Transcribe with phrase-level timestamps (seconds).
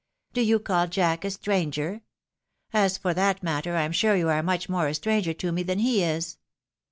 [0.33, 2.01] "Do you call Jack a stranger?
[2.73, 5.61] As for that matter, I am sure you are much more a stranger to me
[5.61, 6.39] than he is.